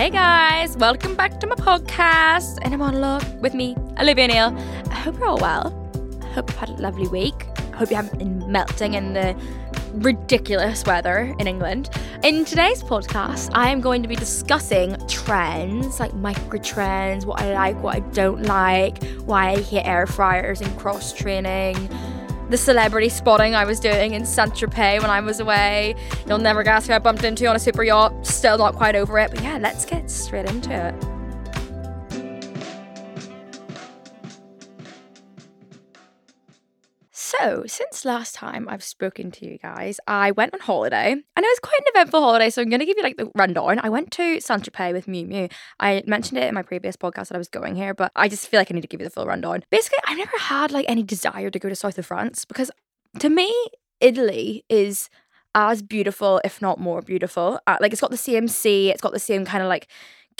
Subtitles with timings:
[0.00, 4.58] Hey guys, welcome back to my podcast on love with me, Olivia Neill.
[4.90, 6.18] I hope you're all well.
[6.22, 7.46] I hope you've had a lovely week.
[7.74, 9.36] I hope you haven't been melting in the
[9.92, 11.90] ridiculous weather in England.
[12.24, 17.52] In today's podcast, I am going to be discussing trends, like micro trends, what I
[17.52, 21.90] like, what I don't like, why I hate air fryers and cross training
[22.50, 25.94] the celebrity spotting I was doing in Saint Tropez when I was away.
[26.26, 28.26] You'll never guess who I bumped into on a super yacht.
[28.26, 31.19] Still not quite over it, but yeah, let's get straight into it.
[37.38, 41.42] So, since last time I've spoken to you guys, I went on holiday and it
[41.42, 42.50] was quite an eventful holiday.
[42.50, 43.78] So, I'm going to give you like the rundown.
[43.84, 45.52] I went to Saint Tropez with Miu Miu.
[45.78, 48.48] I mentioned it in my previous podcast that I was going here, but I just
[48.48, 49.62] feel like I need to give you the full rundown.
[49.70, 52.72] Basically, I've never had like any desire to go to south of France because
[53.20, 53.54] to me,
[54.00, 55.08] Italy is
[55.54, 57.60] as beautiful, if not more beautiful.
[57.64, 59.86] Uh, like, it's got the same sea, it's got the same kind of like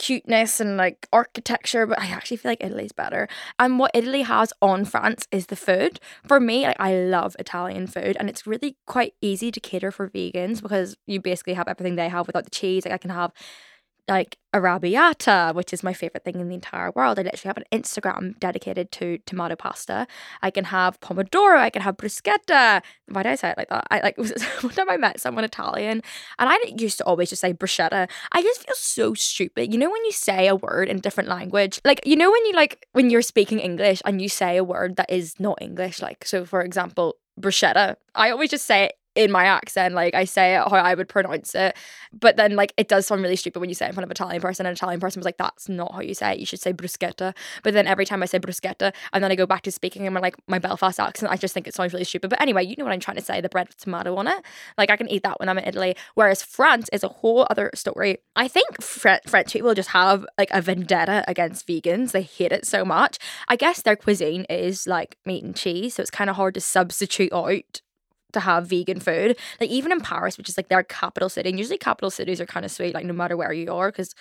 [0.01, 3.27] cuteness and like architecture, but I actually feel like Italy's better.
[3.59, 5.99] And what Italy has on France is the food.
[6.27, 10.09] For me, like I love Italian food and it's really quite easy to cater for
[10.09, 12.83] vegans because you basically have everything they have without the cheese.
[12.83, 13.31] Like I can have
[14.07, 17.17] like arrabbiata, which is my favorite thing in the entire world.
[17.17, 20.07] I literally have an Instagram dedicated to tomato pasta.
[20.41, 21.57] I can have pomodoro.
[21.57, 22.81] I can have bruschetta.
[23.07, 23.87] Why did I say it like that?
[23.89, 24.17] I like
[24.61, 26.01] one time I met someone Italian,
[26.39, 28.09] and I used to always just say bruschetta.
[28.31, 29.71] I just feel so stupid.
[29.71, 32.45] You know when you say a word in a different language, like you know when
[32.45, 36.01] you like when you're speaking English and you say a word that is not English.
[36.01, 37.95] Like so, for example, bruschetta.
[38.15, 41.09] I always just say it in my accent, like I say it how I would
[41.09, 41.75] pronounce it.
[42.13, 44.09] But then like it does sound really stupid when you say it in front of
[44.09, 44.65] an Italian person.
[44.65, 46.39] An Italian person was like, that's not how you say it.
[46.39, 47.35] You should say bruschetta.
[47.63, 50.13] But then every time I say bruschetta and then I go back to speaking in
[50.13, 52.29] my like my Belfast accent, I just think it sounds really stupid.
[52.29, 54.43] But anyway, you know what I'm trying to say, the bread with tomato on it.
[54.77, 55.95] Like I can eat that when I'm in Italy.
[56.15, 58.19] Whereas France is a whole other story.
[58.35, 62.11] I think Fre- French people just have like a vendetta against vegans.
[62.11, 63.17] They hate it so much.
[63.49, 65.95] I guess their cuisine is like meat and cheese.
[65.95, 67.81] So it's kind of hard to substitute out
[68.33, 69.37] to have vegan food.
[69.59, 72.45] Like even in Paris, which is like their capital city, and usually capital cities are
[72.45, 74.13] kind of sweet, like no matter where you are, because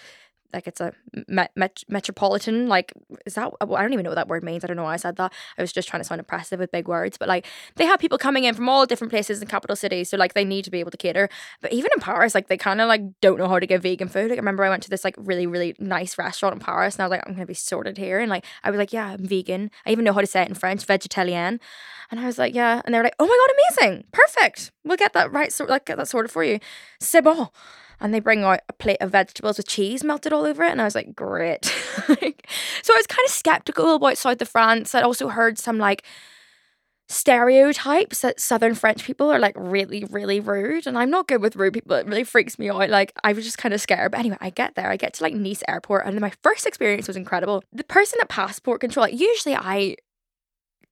[0.52, 0.92] like it's a
[1.28, 2.92] met, met, metropolitan like
[3.26, 4.96] is that i don't even know what that word means i don't know why i
[4.96, 5.32] said that.
[5.58, 7.46] I was just trying to sound impressive with big words but like
[7.76, 10.44] they have people coming in from all different places in capital cities so like they
[10.44, 11.28] need to be able to cater.
[11.60, 14.08] But even in paris like they kind of like don't know how to give vegan
[14.08, 14.30] food.
[14.30, 17.02] Like i remember i went to this like really really nice restaurant in paris and
[17.02, 19.26] i was like i'm gonna be sorted here and like i was like yeah i'm
[19.26, 19.70] vegan.
[19.86, 21.60] I even know how to say it in french vegetarian.
[22.10, 24.04] And i was like yeah and they were like oh my god amazing!
[24.12, 24.72] Perfect!
[24.84, 26.58] We'll get that right sort like get that sorted for you.
[26.98, 27.50] C'est bon
[28.00, 30.72] and they bring out a plate of vegetables with cheese melted all over it.
[30.72, 31.64] And I was like, great.
[32.06, 34.94] so I was kind of skeptical about South of France.
[34.94, 36.04] I'd also heard some like
[37.08, 40.86] stereotypes that Southern French people are like really, really rude.
[40.86, 41.96] And I'm not good with rude people.
[41.96, 42.88] It really freaks me out.
[42.88, 44.12] Like, I was just kind of scared.
[44.12, 44.90] But anyway, I get there.
[44.90, 46.06] I get to like Nice airport.
[46.06, 47.64] And my first experience was incredible.
[47.72, 49.96] The person at passport control, like, usually I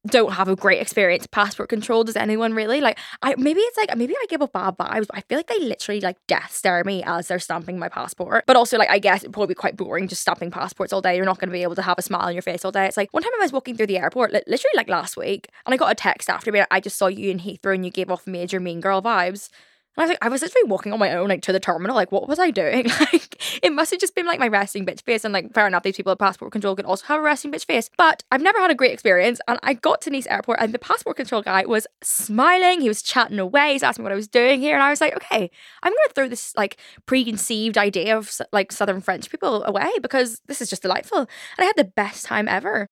[0.07, 2.81] don't have a great experience passport control does anyone really?
[2.81, 5.59] Like i maybe it's like maybe i give up bad vibes i feel like they
[5.59, 8.45] literally like death stare me as they're stamping my passport.
[8.47, 11.17] But also like i guess it'd probably be quite boring just stamping passports all day.
[11.17, 12.87] You're not going to be able to have a smile on your face all day.
[12.87, 15.75] It's like one time i was walking through the airport literally like last week and
[15.75, 18.11] i got a text after me i just saw you in heathrow and you gave
[18.11, 19.51] off major mean girl vibes
[19.99, 21.97] and I was like, I was literally walking on my own, like to the terminal.
[21.97, 22.87] Like, what was I doing?
[23.13, 25.25] Like, it must have just been like my resting bitch face.
[25.25, 27.65] And like, fair enough, these people at passport control could also have a resting bitch
[27.65, 27.89] face.
[27.97, 29.41] But I've never had a great experience.
[29.49, 32.81] And I got to Nice airport, and the passport control guy was smiling.
[32.81, 33.73] He was chatting away.
[33.73, 35.51] He's asking what I was doing here, and I was like, okay,
[35.83, 36.77] I'm gonna throw this like
[37.07, 41.21] preconceived idea of like Southern French people away because this is just delightful.
[41.21, 41.29] And
[41.59, 42.89] I had the best time ever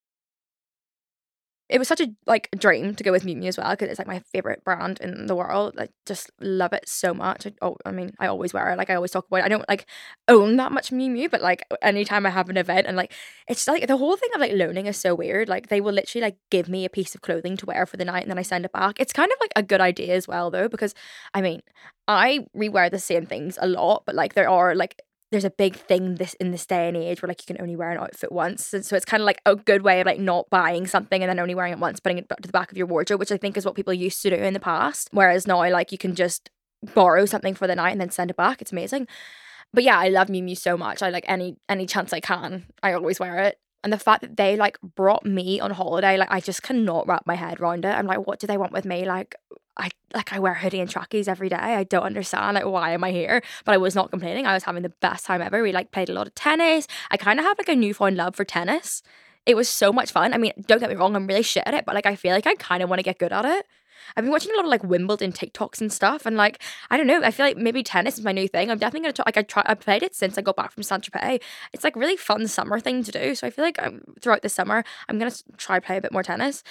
[1.68, 3.98] it was such a like dream to go with Miu Miu as well because it's
[3.98, 5.74] like my favorite brand in the world.
[5.78, 7.46] I just love it so much.
[7.46, 8.78] I, oh, I mean, I always wear it.
[8.78, 9.44] Like I always talk about it.
[9.44, 9.86] I don't like
[10.28, 13.12] own that much Miu Miu, but like anytime I have an event and like
[13.48, 15.48] it's like the whole thing of like loaning is so weird.
[15.48, 18.04] Like they will literally like give me a piece of clothing to wear for the
[18.04, 19.00] night and then I send it back.
[19.00, 20.94] It's kind of like a good idea as well though because
[21.34, 21.62] I mean
[22.08, 25.74] I rewear the same things a lot, but like there are like there's a big
[25.74, 28.30] thing this in this day and age where like you can only wear an outfit
[28.30, 28.72] once.
[28.72, 31.28] And so it's kind of like a good way of like not buying something and
[31.28, 33.36] then only wearing it once putting it to the back of your wardrobe which i
[33.36, 35.08] think is what people used to do in the past.
[35.12, 36.50] Whereas now like you can just
[36.94, 38.62] borrow something for the night and then send it back.
[38.62, 39.08] It's amazing.
[39.72, 41.02] But yeah i love Miu Miu so much.
[41.02, 43.58] I like any any chance i can i always wear it.
[43.82, 47.26] And the fact that they like brought me on holiday like i just cannot wrap
[47.26, 47.88] my head around it.
[47.88, 49.04] I'm like what do they want with me?
[49.04, 49.34] Like
[49.76, 51.56] I like I wear hoodie and trackies every day.
[51.56, 53.42] I don't understand like why am I here?
[53.64, 54.46] But I was not complaining.
[54.46, 55.62] I was having the best time ever.
[55.62, 56.86] We like played a lot of tennis.
[57.10, 59.02] I kind of have like a newfound love for tennis.
[59.44, 60.34] It was so much fun.
[60.34, 62.32] I mean, don't get me wrong, I'm really shit at it, but like I feel
[62.32, 63.66] like I kind of want to get good at it.
[64.16, 67.06] I've been watching a lot of like Wimbledon TikToks and stuff, and like I don't
[67.06, 68.70] know, I feel like maybe tennis is my new thing.
[68.70, 69.24] I'm definitely gonna try.
[69.26, 71.40] Like I try, I played it since I got back from Saint Tropez.
[71.72, 73.34] It's like really fun summer thing to do.
[73.34, 76.22] So I feel like um, throughout the summer, I'm gonna try play a bit more
[76.22, 76.62] tennis,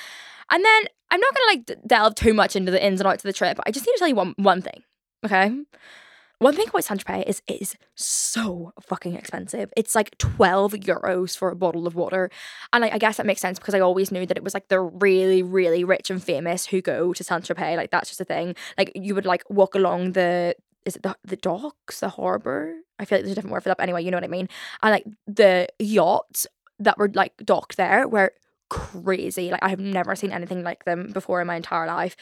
[0.51, 3.29] and then I'm not gonna like delve too much into the ins and outs of
[3.29, 3.59] the trip.
[3.65, 4.83] I just need to tell you one one thing,
[5.25, 5.51] okay?
[6.39, 9.71] One thing about Saint Tropez is it is so fucking expensive.
[9.77, 12.29] It's like 12 euros for a bottle of water.
[12.73, 14.67] And like, I guess that makes sense because I always knew that it was like
[14.67, 17.77] the really, really rich and famous who go to Saint Tropez.
[17.77, 18.53] Like that's just a thing.
[18.77, 20.55] Like you would like walk along the
[20.85, 22.75] is it the, the docks, the harbour?
[22.99, 23.77] I feel like there's a different word for that.
[23.77, 24.49] But anyway, you know what I mean.
[24.83, 26.47] And like the yachts
[26.79, 28.33] that were like docked there were
[28.69, 29.51] crazy.
[29.51, 32.15] Like I have never seen anything like them before in my entire life.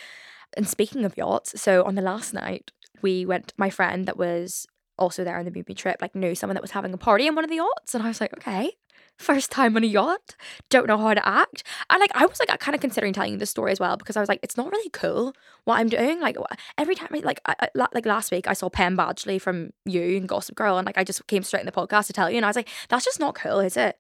[0.56, 4.68] And speaking of yachts, so on the last night, we went, my friend that was
[4.98, 7.36] also there on the Miu trip, like knew someone that was having a party in
[7.36, 7.96] one of the yachts.
[7.96, 8.74] And I was like, okay,
[9.18, 10.36] first time on a yacht,
[10.70, 11.64] don't know how to act.
[11.90, 14.16] And like, I was like, kind of considering telling you this story as well because
[14.16, 15.34] I was like, it's not really cool
[15.66, 16.20] what I'm doing.
[16.20, 16.38] Like,
[16.78, 20.30] every time, I, like, I, like last week, I saw Penn Badgley from you and
[20.30, 22.38] Gossip Girl, and like, I just came straight in the podcast to tell you.
[22.38, 23.98] And I was like, that's just not cool, is it?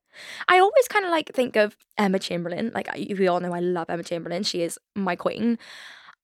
[0.47, 2.71] I always kind of like think of Emma Chamberlain.
[2.73, 5.57] Like, we all know I love Emma Chamberlain, she is my queen.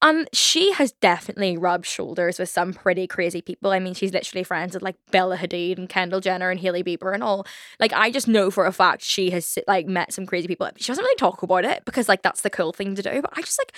[0.02, 3.70] And she has definitely rubbed shoulders with some pretty crazy people.
[3.70, 7.12] I mean, she's literally friends with like Bella Hadid and Kendall Jenner and Hailey Bieber
[7.12, 7.46] and all.
[7.78, 10.70] Like, I just know for a fact she has like met some crazy people.
[10.76, 13.20] She doesn't really talk about it because like that's the cool thing to do.
[13.20, 13.74] But I just like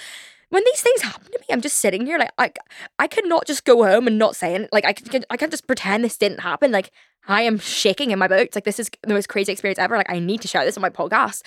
[0.52, 2.52] when these things happen to me, I'm just sitting here like I
[2.98, 4.68] I could not just go home and not say it.
[4.70, 6.70] Like I can I can't just pretend this didn't happen.
[6.70, 6.90] Like
[7.26, 8.54] I am shaking in my boots.
[8.54, 9.96] Like this is the most crazy experience ever.
[9.96, 11.40] Like I need to share this on my podcast.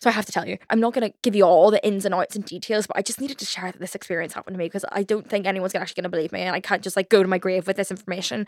[0.00, 2.14] So I have to tell you, I'm not to give you all the ins and
[2.14, 4.64] outs and details, but I just needed to share that this experience happened to me
[4.66, 7.22] because I don't think anyone's actually to believe me and I can't just like go
[7.22, 8.46] to my grave with this information.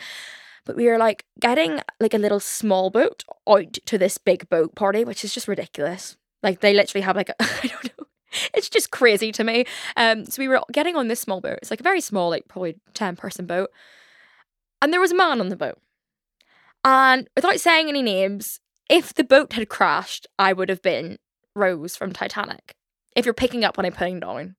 [0.65, 4.75] But we were like getting like a little small boat out to this big boat
[4.75, 6.17] party, which is just ridiculous.
[6.43, 8.00] Like they literally have like I I don't know.
[8.55, 9.65] It's just crazy to me.
[9.97, 11.59] Um, so we were getting on this small boat.
[11.63, 13.71] It's like a very small, like probably 10 person boat.
[14.83, 15.79] And there was a man on the boat.
[16.85, 21.19] And without saying any names, if the boat had crashed, I would have been
[21.55, 22.75] Rose from Titanic.
[23.15, 24.57] If you're picking up what I'm putting down,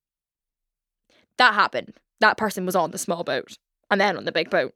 [1.37, 1.95] that happened.
[2.19, 3.57] That person was on the small boat
[3.89, 4.73] and then on the big boat.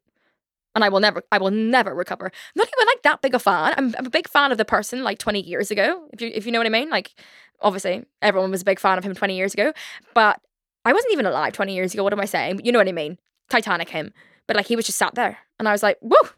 [0.75, 2.31] And I will never, I will never recover.
[2.55, 3.73] Not even like that big a fan.
[3.77, 6.45] I'm, I'm a big fan of the person like 20 years ago, if you if
[6.45, 6.89] you know what I mean.
[6.89, 7.15] Like,
[7.61, 9.71] obviously, everyone was a big fan of him 20 years ago,
[10.13, 10.39] but
[10.83, 12.03] I wasn't even alive 20 years ago.
[12.03, 12.61] What am I saying?
[12.63, 13.17] You know what I mean.
[13.49, 14.13] Titanic him.
[14.47, 15.39] But like he was just sat there.
[15.57, 16.29] And I was like, whoa,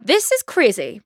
[0.00, 1.02] this is crazy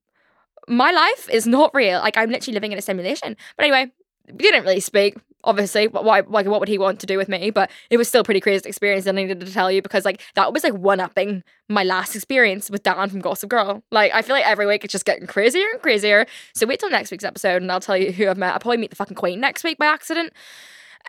[0.69, 1.99] my life is not real.
[2.01, 3.37] Like I'm literally living in a simulation.
[3.57, 3.93] But anyway,
[4.33, 5.17] we didn't really speak.
[5.45, 7.51] Obviously, why, like, what would he want to do with me?
[7.51, 9.07] But it was still pretty crazy experience.
[9.07, 12.15] And I needed to tell you because, like, that was like one upping my last
[12.15, 13.83] experience with Dan from Gossip Girl.
[13.91, 16.27] Like, I feel like every week it's just getting crazier and crazier.
[16.55, 18.53] So wait till next week's episode, and I'll tell you who I've met.
[18.53, 20.33] I'll probably meet the fucking Queen next week by accident.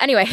[0.01, 0.25] Anyway,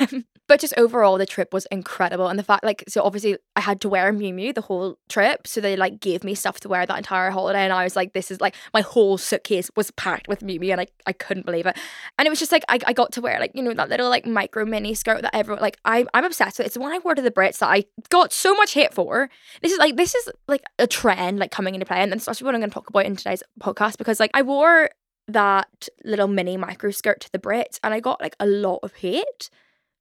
[0.52, 2.28] but just overall, the trip was incredible.
[2.28, 5.46] And the fact, like, so obviously I had to wear Miu Miu the whole trip.
[5.46, 7.60] So they like gave me stuff to wear that entire holiday.
[7.60, 10.72] And I was like, this is like, my whole suitcase was packed with Miu Miu
[10.72, 11.78] and I, I couldn't believe it.
[12.18, 14.10] And it was just like, I, I got to wear like, you know, that little
[14.10, 16.66] like micro mini skirt that everyone, like, I, I'm obsessed with.
[16.66, 19.30] It's the one I wore to the Brits that I got so much hate for.
[19.62, 22.02] This is like, this is like a trend like coming into play.
[22.02, 24.42] And that's actually what I'm going to talk about in today's podcast because like I
[24.42, 24.90] wore
[25.28, 28.92] that little mini micro skirt to the Brits and I got like a lot of
[28.96, 29.48] hate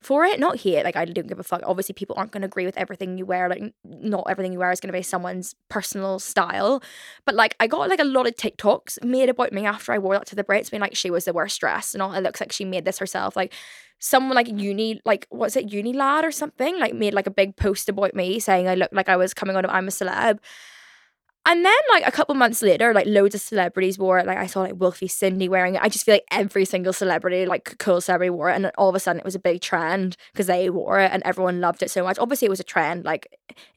[0.02, 0.40] for it.
[0.40, 1.62] Not hate, like I don't give a fuck.
[1.64, 3.48] Obviously, people aren't going to agree with everything you wear.
[3.48, 6.82] Like, not everything you wear is going to be someone's personal style.
[7.26, 10.16] But like, I got like a lot of TikToks made about me after I wore
[10.16, 12.14] that to the Brits, being like she was the worst dress and all.
[12.14, 13.36] It looks like she made this herself.
[13.36, 13.54] Like,
[14.00, 17.56] someone like uni, like what's it, uni lad or something, like made like a big
[17.56, 20.40] post about me saying I looked like I was coming out of I'm a celeb.
[21.44, 24.28] And then, like a couple months later, like loads of celebrities wore it.
[24.28, 25.82] Like I saw like Wolfie Cindy wearing it.
[25.82, 28.96] I just feel like every single celebrity, like cool celebrity, wore it, and all of
[28.96, 31.90] a sudden it was a big trend because they wore it and everyone loved it
[31.90, 32.20] so much.
[32.20, 33.28] Obviously, it was a trend like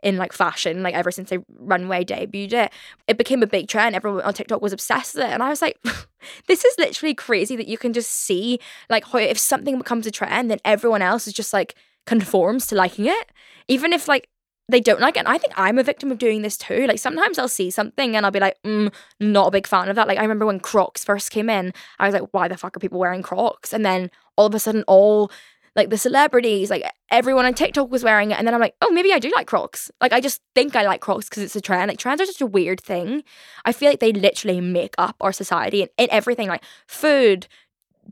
[0.02, 2.72] in like fashion, like ever since they runway debuted it,
[3.08, 3.96] it became a big trend.
[3.96, 5.78] Everyone on TikTok was obsessed with it, and I was like,
[6.46, 8.58] this is literally crazy that you can just see
[8.90, 13.06] like if something becomes a trend, then everyone else is just like conforms to liking
[13.06, 13.32] it,
[13.68, 14.28] even if like
[14.68, 15.20] they don't like it.
[15.20, 16.86] And I think I'm a victim of doing this too.
[16.86, 19.96] Like sometimes I'll see something and I'll be like, mm, not a big fan of
[19.96, 20.08] that.
[20.08, 22.80] Like I remember when Crocs first came in, I was like, why the fuck are
[22.80, 23.72] people wearing Crocs?
[23.72, 25.30] And then all of a sudden, all
[25.76, 28.38] like the celebrities, like everyone on TikTok was wearing it.
[28.38, 29.90] And then I'm like, oh, maybe I do like Crocs.
[30.00, 31.88] Like I just think I like Crocs because it's a trend.
[31.88, 33.22] Like trends are such a weird thing.
[33.64, 37.48] I feel like they literally make up our society and, and everything like food,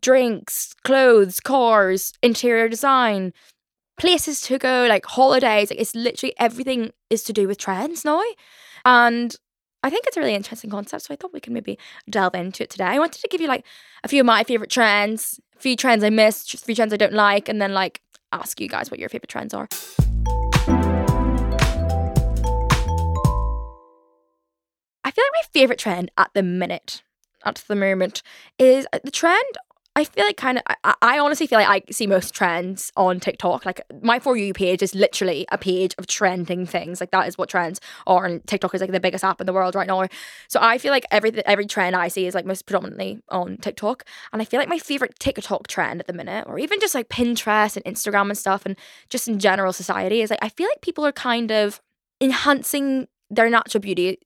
[0.01, 3.33] drinks, clothes, cars, interior design,
[3.99, 5.71] places to go, like holidays.
[5.71, 8.23] Like it's literally everything is to do with trends now.
[8.85, 9.35] And
[9.83, 11.05] I think it's a really interesting concept.
[11.05, 12.85] So I thought we could maybe delve into it today.
[12.85, 13.65] I wanted to give you like
[14.05, 16.97] a few of my favorite trends, a few trends I missed, a few trends I
[16.97, 18.01] don't like, and then like
[18.33, 19.69] ask you guys what your favorite trends are.
[25.05, 27.03] I feel like my favorite trend at the minute,
[27.45, 28.23] at the moment,
[28.59, 29.45] is uh, the trend
[29.95, 33.21] I feel like kind of, I, I, honestly feel like I see most trends on
[33.21, 33.67] TikTok.
[33.67, 36.99] Like my For You page is literally a page of trending things.
[36.99, 38.25] Like that is what trends are.
[38.25, 40.07] And TikTok is like the biggest app in the world right now.
[40.49, 44.05] So I feel like every, every trend I see is like most predominantly on TikTok.
[44.33, 47.11] And I feel like my favorite TikTok trend at the minute, or even just like
[47.11, 48.77] Pinterest and Instagram and stuff, and
[49.11, 51.83] just in general society, is like I feel like people are kind of
[52.19, 54.21] enhancing their natural beauty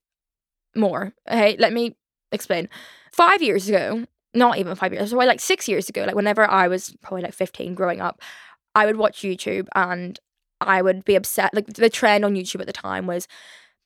[0.76, 1.12] more.
[1.28, 1.96] Okay, let me
[2.30, 2.68] explain.
[3.12, 4.04] Five years ago,
[4.37, 7.35] not even five years, so like six years ago, like whenever I was probably like
[7.35, 8.21] 15 growing up,
[8.75, 10.19] I would watch YouTube and
[10.61, 11.55] I would be upset.
[11.55, 13.26] Like the trend on YouTube at the time was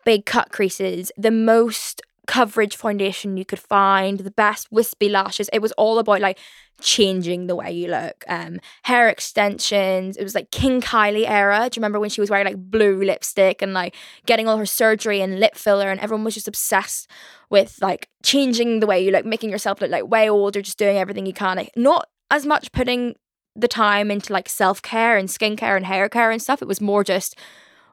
[0.05, 5.49] big cut creases, the most coverage foundation you could find, the best wispy lashes.
[5.53, 6.39] It was all about like
[6.81, 8.25] changing the way you look.
[8.29, 10.17] Um, hair extensions.
[10.17, 11.69] It was like King Kylie era.
[11.71, 13.95] Do you remember when she was wearing like blue lipstick and like
[14.27, 17.11] getting all her surgery and lip filler, and everyone was just obsessed
[17.51, 20.97] with like changing the way you look, making yourself look like way older, just doing
[20.97, 21.57] everything you can.
[21.57, 23.15] Like, not as much putting
[23.57, 26.63] the time into like self care and skincare and hair care and stuff.
[26.63, 27.37] It was more just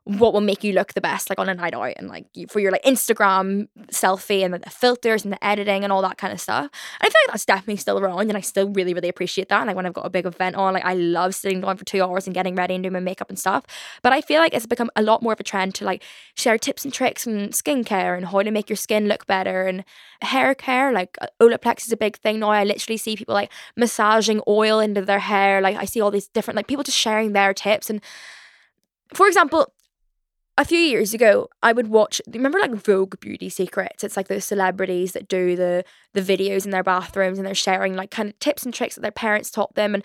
[0.08, 2.60] what will make you look the best like on a night out and like for
[2.60, 6.40] your like Instagram selfie and the filters and the editing and all that kind of
[6.40, 6.70] stuff.
[7.02, 9.60] And I feel like that's definitely still around and I still really, really appreciate that.
[9.60, 11.84] And like when I've got a big event on, like I love sitting down for
[11.84, 13.66] two hours and getting ready and doing my makeup and stuff.
[14.02, 16.04] But I feel like it's become a lot more of a trend to like
[16.36, 19.84] share tips and tricks and skincare and how to make your skin look better and
[20.22, 20.94] hair care.
[20.94, 22.52] Like uh, Olaplex is a big thing now.
[22.52, 25.60] I literally see people like massaging oil into their hair.
[25.60, 28.02] Like I see all these different like people just sharing their tips and
[29.14, 29.74] for example,
[30.58, 32.22] a few years ago, I would watch.
[32.28, 34.04] Remember, like Vogue Beauty Secrets?
[34.04, 35.84] It's like those celebrities that do the
[36.14, 39.02] the videos in their bathrooms, and they're sharing like kind of tips and tricks that
[39.02, 39.94] their parents taught them.
[39.94, 40.04] And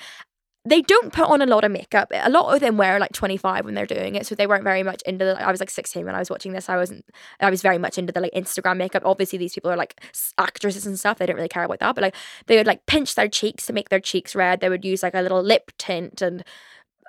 [0.64, 2.12] they don't put on a lot of makeup.
[2.14, 4.62] A lot of them wear like twenty five when they're doing it, so they weren't
[4.62, 5.24] very much into.
[5.24, 6.68] The, I was like sixteen when I was watching this.
[6.68, 7.04] I wasn't.
[7.40, 9.02] I was very much into the like Instagram makeup.
[9.04, 10.00] Obviously, these people are like
[10.38, 11.18] actresses and stuff.
[11.18, 12.16] They didn't really care about that, but like
[12.46, 14.60] they would like pinch their cheeks to make their cheeks red.
[14.60, 16.44] They would use like a little lip tint and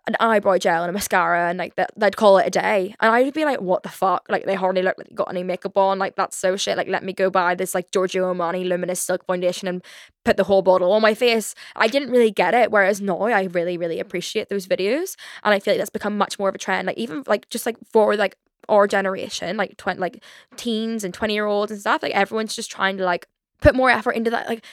[0.05, 2.93] an eyebrow gel and a mascara and like that they'd call it a day.
[2.99, 4.25] And I'd be like what the fuck?
[4.29, 5.97] Like they hardly look like they got any makeup on.
[5.97, 6.75] Like that's so shit.
[6.75, 9.83] Like let me go buy this like Giorgio Armani luminous silk foundation and
[10.25, 11.55] put the whole bottle on my face.
[11.75, 15.15] I didn't really get it whereas now I really really appreciate those videos.
[15.43, 16.87] And I feel like that's become much more of a trend.
[16.87, 18.37] Like even like just like for like
[18.69, 20.23] our generation like 20 like
[20.55, 23.27] teens and 20 year olds and stuff like everyone's just trying to like
[23.61, 24.47] put more effort into that.
[24.47, 24.65] Like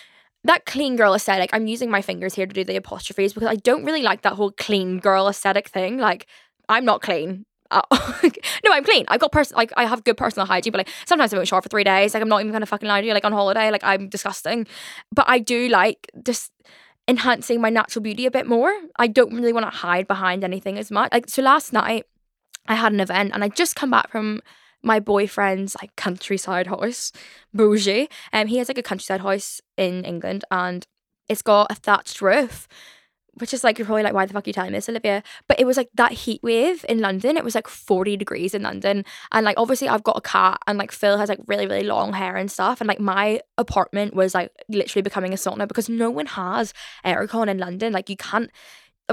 [0.44, 3.56] that clean girl aesthetic, I'm using my fingers here to do the apostrophes because I
[3.56, 5.98] don't really like that whole clean girl aesthetic thing.
[5.98, 6.26] Like,
[6.68, 7.44] I'm not clean.
[7.70, 7.82] Uh,
[8.64, 9.04] no, I'm clean.
[9.08, 11.62] I've got person like I have good personal hygiene, but like sometimes I won't shower
[11.62, 12.14] for three days.
[12.14, 13.14] Like I'm not even gonna fucking lie to you.
[13.14, 14.66] Like on holiday, like I'm disgusting.
[15.12, 16.50] But I do like just
[17.06, 18.72] enhancing my natural beauty a bit more.
[18.98, 21.12] I don't really want to hide behind anything as much.
[21.12, 22.06] Like so last night
[22.66, 24.40] I had an event and I just come back from
[24.82, 27.12] my boyfriend's like countryside house,
[27.54, 28.08] bougie.
[28.32, 30.86] Um, he has like a countryside house in England, and
[31.28, 32.66] it's got a thatched roof.
[33.34, 35.22] Which is like you're probably like, why the fuck are you telling me this, Olivia?
[35.46, 37.36] But it was like that heat wave in London.
[37.36, 39.04] It was like 40 degrees in London.
[39.30, 42.12] And like obviously I've got a cat and like Phil has like really, really long
[42.12, 42.80] hair and stuff.
[42.80, 46.74] And like my apartment was like literally becoming a sauna because no one has
[47.06, 47.92] aircon in London.
[47.92, 48.50] Like you can't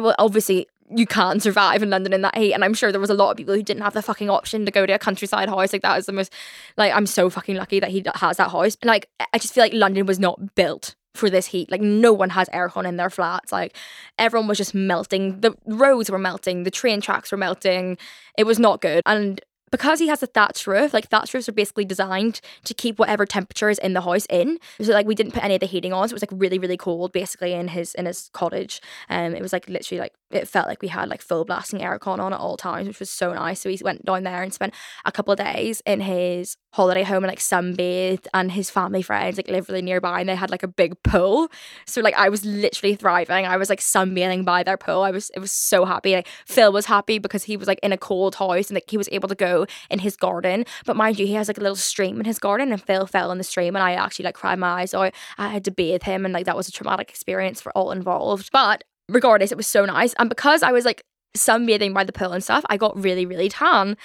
[0.01, 2.53] well, obviously you can't survive in London in that heat.
[2.53, 4.65] And I'm sure there was a lot of people who didn't have the fucking option
[4.65, 5.73] to go to a countryside house.
[5.73, 6.31] Like that is the most
[6.77, 8.77] like I'm so fucking lucky that he has that house.
[8.83, 11.69] Like I just feel like London was not built for this heat.
[11.69, 13.51] Like no one has aircon in their flats.
[13.51, 13.75] Like
[14.17, 15.41] everyone was just melting.
[15.41, 16.63] The roads were melting.
[16.63, 17.97] The train tracks were melting.
[18.37, 19.01] It was not good.
[19.05, 22.99] And because he has a thatched roof, like thatched roofs are basically designed to keep
[22.99, 24.59] whatever temperature is in the house in.
[24.81, 26.59] So like we didn't put any of the heating on, so it was like really
[26.59, 28.81] really cold basically in his in his cottage.
[29.09, 32.19] Um, it was like literally like it felt like we had like full blasting aircon
[32.19, 33.61] on at all times, which was so nice.
[33.61, 34.73] So he went down there and spent
[35.05, 39.37] a couple of days in his holiday home and like sunbathed, and his family friends
[39.37, 41.49] like lived really nearby, and they had like a big pool.
[41.85, 43.45] So like I was literally thriving.
[43.45, 45.01] I was like sunbathing by their pool.
[45.01, 46.13] I was it was so happy.
[46.13, 48.97] Like Phil was happy because he was like in a cold house and like he
[48.97, 49.56] was able to go
[49.89, 50.65] in his garden.
[50.85, 53.31] But mind you, he has like a little stream in his garden, and Phil fell
[53.31, 55.13] in the stream, and I actually like cried my eyes out.
[55.37, 58.49] I had to bathe him, and like that was a traumatic experience for all involved.
[58.51, 60.13] But regardless, it was so nice.
[60.19, 61.03] And because I was like
[61.35, 63.97] sunbathing by the pool and stuff, I got really, really tan.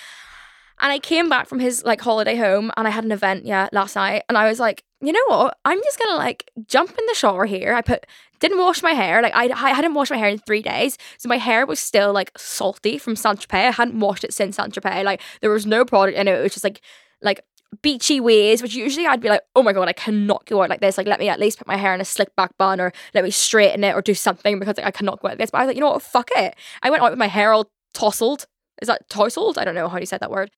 [0.82, 3.68] And I came back from his like holiday home and I had an event, yeah,
[3.72, 4.24] last night.
[4.28, 5.56] And I was like, you know what?
[5.64, 7.72] I'm just gonna like jump in the shower here.
[7.72, 8.04] I put
[8.40, 9.22] didn't wash my hair.
[9.22, 10.98] Like I, I hadn't washed my hair in three days.
[11.18, 13.68] So my hair was still like salty from Saint Tropez.
[13.68, 15.04] I hadn't washed it since Saint Tropez.
[15.04, 16.32] Like there was no product in it.
[16.32, 16.80] It was just like
[17.22, 17.40] like
[17.80, 20.80] beachy waves, which usually I'd be like, oh my god, I cannot go out like
[20.80, 20.98] this.
[20.98, 23.24] Like, let me at least put my hair in a slick back bun or let
[23.24, 25.50] me straighten it or do something because like, I cannot go out like this.
[25.50, 26.56] But I was like, you know what, fuck it.
[26.82, 28.46] I went out with my hair all tousled.
[28.82, 29.58] Is that tousled?
[29.58, 30.50] I don't know how you said that word.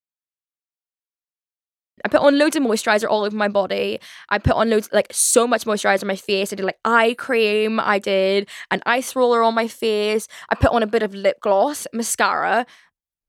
[2.04, 4.00] I put on loads of moisturizer all over my body.
[4.28, 6.52] I put on loads, like so much moisturizer on my face.
[6.52, 7.78] I did like eye cream.
[7.80, 10.26] I did an ice roller on my face.
[10.50, 12.66] I put on a bit of lip gloss, mascara,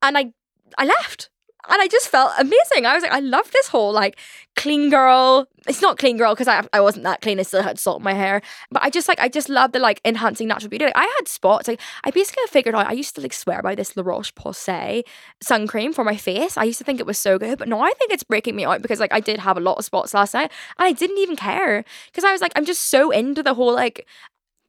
[0.01, 0.33] and I
[0.77, 1.29] I left
[1.69, 2.85] and I just felt amazing.
[2.85, 4.17] I was like, I love this whole like
[4.55, 5.47] clean girl.
[5.67, 7.39] It's not clean girl because I I wasn't that clean.
[7.39, 8.41] I still had salt in my hair,
[8.71, 10.85] but I just like I just love the like enhancing natural beauty.
[10.85, 11.67] Like, I had spots.
[11.67, 12.87] Like I basically figured out.
[12.87, 15.03] I used to like swear by this La Roche Posay
[15.41, 16.57] sun cream for my face.
[16.57, 18.65] I used to think it was so good, but now I think it's breaking me
[18.65, 21.17] out because like I did have a lot of spots last night, and I didn't
[21.17, 24.05] even care because I was like I'm just so into the whole like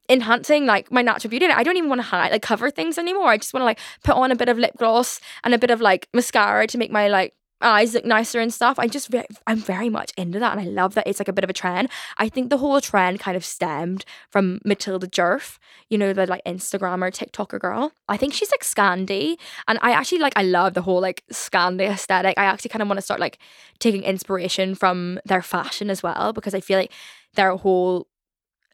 [0.09, 1.47] enhancing like my natural beauty.
[1.47, 3.27] I don't even want to hide like cover things anymore.
[3.27, 5.69] I just want to like put on a bit of lip gloss and a bit
[5.69, 8.77] of like mascara to make my like eyes look nicer and stuff.
[8.77, 9.13] I just
[9.47, 11.53] I'm very much into that and I love that it's like a bit of a
[11.53, 11.89] trend.
[12.17, 15.57] I think the whole trend kind of stemmed from Matilda Djerf,
[15.89, 17.91] you know, the like Instagrammer, TikToker girl.
[18.07, 19.37] I think she's like Scandi
[19.67, 22.37] and I actually like I love the whole like Scandi aesthetic.
[22.37, 23.39] I actually kind of want to start like
[23.79, 26.91] taking inspiration from their fashion as well because I feel like
[27.33, 28.07] their whole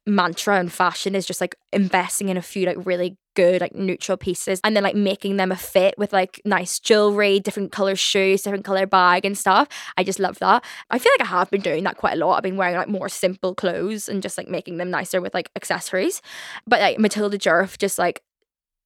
[0.05, 4.17] mantra and fashion is just like investing in a few like really good like neutral
[4.17, 8.41] pieces and then like making them a fit with like nice jewelry different color shoes
[8.41, 9.67] different color bag and stuff.
[9.97, 10.63] I just love that.
[10.89, 12.35] I feel like i have been doing that quite a lot.
[12.35, 15.49] I've been wearing like more simple clothes and just like making them nicer with like
[15.55, 16.21] accessories.
[16.67, 18.21] But like matilda djerf just like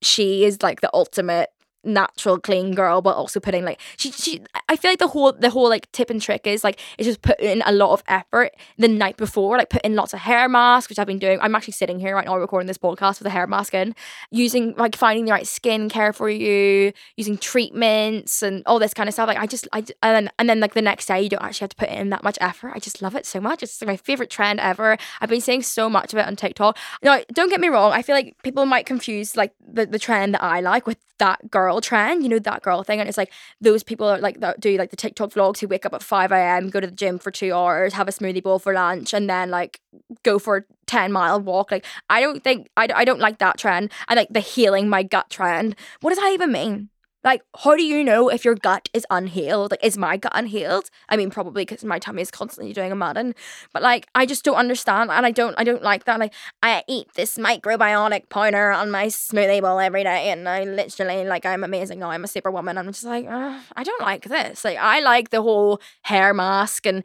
[0.02, 1.50] she is like the ultimate
[1.88, 5.50] natural clean girl but also putting like she she I feel like the whole the
[5.50, 8.52] whole like tip and trick is like it's just put in a lot of effort
[8.78, 11.40] the night before like put in lots of hair masks which I've been doing.
[11.42, 13.96] I'm actually sitting here right now recording this podcast with a hair mask in
[14.32, 19.08] using like finding the right skin care for you using treatments and all this kind
[19.08, 19.28] of stuff.
[19.28, 21.66] Like I just I and then and then like the next day you don't actually
[21.66, 22.74] have to put in that much effort.
[22.76, 23.64] I just love it so much.
[23.64, 24.98] It's like my favorite trend ever.
[25.22, 26.78] I've been seeing so much of it on TikTok.
[27.02, 27.94] Now don't get me wrong.
[27.94, 31.50] I feel like people might confuse like the, the trend that I like with that
[31.50, 33.00] girl trend, you know, that girl thing.
[33.00, 33.32] And it's like
[33.62, 36.32] those people are like that do like the TikTok vlogs who wake up at 5
[36.32, 39.30] a.m., go to the gym for two hours, have a smoothie bowl for lunch, and
[39.30, 39.80] then like
[40.24, 41.72] go for a 10 mile walk.
[41.72, 43.92] Like, I don't think, I, I don't like that trend.
[44.08, 45.76] I like the healing my gut trend.
[46.02, 46.90] What does that even mean?
[47.28, 49.72] Like, how do you know if your gut is unhealed?
[49.72, 50.90] Like, is my gut unhealed?
[51.10, 53.36] I mean, probably because my tummy is constantly doing a Madden.
[53.74, 56.22] But like, I just don't understand, and I don't, I don't like that.
[56.22, 61.26] Like, I eat this microbiotic powder on my smoothie bowl every day, and I literally
[61.26, 62.12] like, I'm amazing now.
[62.12, 62.78] I'm a superwoman.
[62.78, 64.64] I'm just like, I don't like this.
[64.64, 67.04] Like, I like the whole hair mask and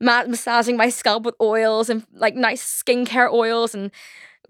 [0.00, 3.90] massaging my scalp with oils and like nice skincare oils and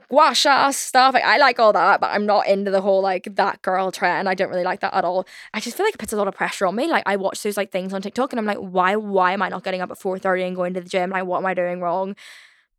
[0.08, 1.14] gua sha stuff.
[1.14, 4.28] Like, I like all that, but I'm not into the whole like that girl trend.
[4.28, 5.26] I don't really like that at all.
[5.54, 6.88] I just feel like it puts a lot of pressure on me.
[6.88, 9.48] Like I watch those like things on TikTok and I'm like, why why am I
[9.48, 11.10] not getting up at 4:30 and going to the gym?
[11.10, 12.16] Like what am I doing wrong?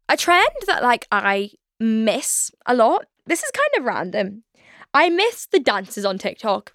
[0.07, 3.05] A trend that like I miss a lot.
[3.25, 4.43] This is kind of random.
[4.93, 6.73] I miss the dances on TikTok.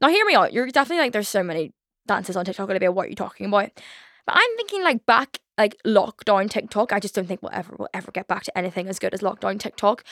[0.00, 0.52] Now hear me out.
[0.52, 1.72] You're definitely like there's so many
[2.06, 2.68] dances on TikTok.
[2.68, 3.70] Olivia, what are you talking about?
[4.26, 6.92] But I'm thinking like back like lockdown TikTok.
[6.92, 9.20] I just don't think we'll ever will ever get back to anything as good as
[9.20, 10.04] lockdown TikTok.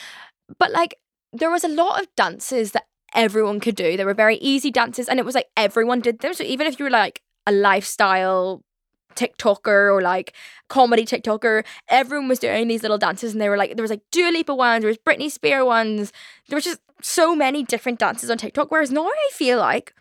[0.59, 0.99] But like
[1.33, 3.97] there was a lot of dances that everyone could do.
[3.97, 6.33] They were very easy dances and it was like everyone did them.
[6.33, 8.61] So even if you were like a lifestyle
[9.15, 10.33] TikToker or like
[10.69, 14.03] comedy TikToker, everyone was doing these little dances and they were like there was like
[14.11, 16.11] Dua Lipa ones, there was Britney Spears ones.
[16.49, 18.71] There was just so many different dances on TikTok.
[18.71, 19.93] Whereas now I feel like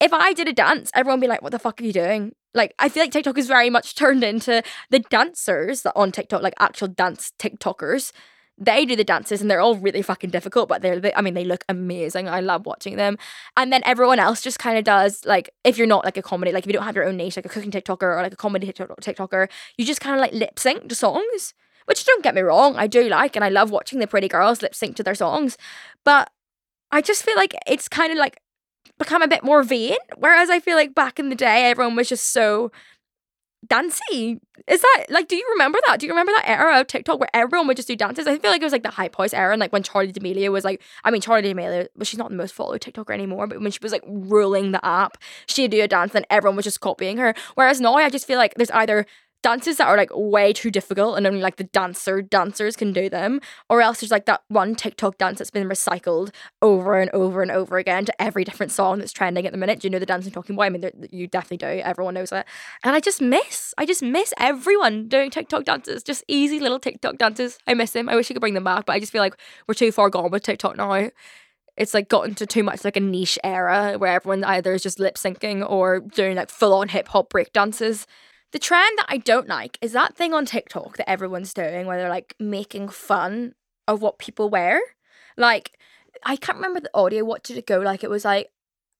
[0.00, 2.32] if I did a dance, everyone would be like, What the fuck are you doing?
[2.54, 6.42] like I feel like TikTok is very much turned into the dancers that on TikTok,
[6.42, 8.12] like actual dance TikTokers.
[8.62, 11.32] They do the dances and they're all really fucking difficult, but they're, they, I mean,
[11.32, 12.28] they look amazing.
[12.28, 13.16] I love watching them.
[13.56, 16.52] And then everyone else just kind of does, like, if you're not like a comedy,
[16.52, 18.36] like if you don't have your own niche, like a cooking TikToker or like a
[18.36, 21.54] comedy TikToker, you just kind of like lip sync to songs,
[21.86, 24.60] which don't get me wrong, I do like, and I love watching the pretty girls
[24.60, 25.56] lip sync to their songs.
[26.04, 26.30] But
[26.90, 28.42] I just feel like it's kind of like
[29.00, 29.96] become a bit more vain.
[30.16, 32.70] Whereas I feel like back in the day, everyone was just so
[33.66, 34.38] dancey.
[34.68, 35.98] Is that like, do you remember that?
[35.98, 38.26] Do you remember that era of TikTok where everyone would just do dances?
[38.26, 40.52] I feel like it was like the Hype House era, and like when Charli D'Amelio
[40.52, 43.60] was like, I mean, Charli D'Amelio, but she's not the most followed TikToker anymore, but
[43.60, 46.80] when she was like ruling the app, she'd do a dance and everyone was just
[46.80, 47.34] copying her.
[47.54, 49.06] Whereas now I just feel like there's either
[49.42, 53.08] dances that are like way too difficult and only like the dancer dancers can do
[53.08, 57.42] them or else there's like that one tiktok dance that's been recycled over and over
[57.42, 59.80] and over again to every different song that's trending at the minute.
[59.80, 61.66] Do you know the dance i'm talking about i mean you definitely do.
[61.66, 62.44] Everyone knows it
[62.84, 66.02] and i just miss i just miss everyone doing tiktok dances.
[66.02, 67.58] Just easy little tiktok dances.
[67.66, 68.08] I miss them.
[68.08, 70.10] I wish i could bring them back but i just feel like we're too far
[70.10, 71.10] gone with tiktok now.
[71.76, 74.98] It's like gotten to too much like a niche era where everyone either is just
[74.98, 78.06] lip syncing or doing like full on hip hop break dances
[78.52, 81.98] The trend that I don't like is that thing on TikTok that everyone's doing where
[81.98, 83.54] they're like making fun
[83.86, 84.80] of what people wear.
[85.36, 85.78] Like,
[86.24, 87.24] I can't remember the audio.
[87.24, 88.02] What did it go like?
[88.02, 88.50] It was like,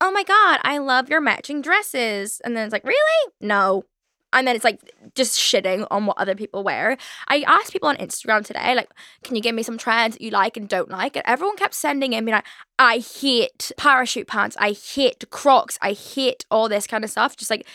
[0.01, 2.41] oh my God, I love your matching dresses.
[2.45, 3.33] And then it's like, really?
[3.41, 3.85] No.
[4.33, 4.79] And then it's like
[5.17, 6.97] just shitting on what other people wear.
[7.27, 8.89] I asked people on Instagram today, like,
[9.25, 11.17] can you give me some trends that you like and don't like?
[11.17, 12.47] And everyone kept sending in, being like,
[12.79, 17.37] I hate parachute pants, I hate Crocs, I hate all this kind of stuff.
[17.37, 17.67] Just like,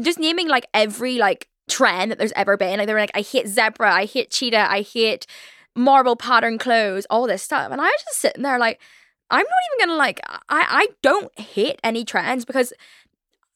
[0.00, 2.78] just naming like every like trend that there's ever been.
[2.78, 5.26] Like they were like, I hate zebra, I hate cheetah, I hate
[5.74, 7.72] marble pattern clothes, all this stuff.
[7.72, 8.80] And I was just sitting there like,
[9.30, 9.46] I'm not
[9.78, 12.72] even gonna like I I don't hate any trends because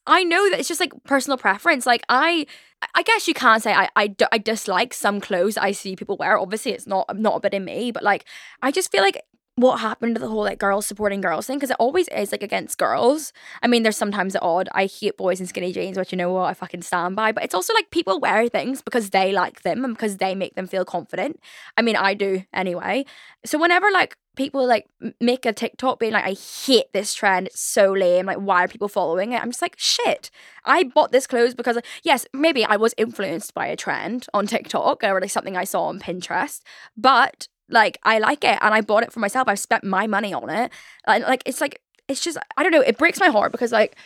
[0.06, 1.86] I know that it's just like personal preference.
[1.86, 2.46] Like I
[2.94, 6.38] I guess you can't say I, I, I dislike some clothes I see people wear.
[6.38, 8.24] Obviously, it's not not a bit in me, but like
[8.62, 9.22] I just feel like
[9.58, 12.44] what happened to the whole like girls supporting girls thing because it always is like
[12.44, 13.32] against girls.
[13.60, 14.68] I mean, there's sometimes the odd.
[14.72, 17.32] I hate boys in skinny jeans, which you know what I fucking stand by.
[17.32, 20.54] But it's also like people wear things because they like them and because they make
[20.54, 21.40] them feel confident.
[21.76, 23.04] I mean, I do anyway.
[23.44, 24.86] So whenever like people like
[25.20, 27.48] make a TikTok being like, I hate this trend.
[27.48, 28.26] It's so lame.
[28.26, 29.42] Like, why are people following it?
[29.42, 30.30] I'm just like, shit.
[30.64, 35.02] I bought this clothes because, yes, maybe I was influenced by a trend on TikTok
[35.02, 36.60] or like something I saw on Pinterest,
[36.96, 39.48] but like I like it and I bought it for myself.
[39.48, 40.72] I've spent my money on it.
[41.06, 43.96] And like it's like it's just I don't know, it breaks my heart because like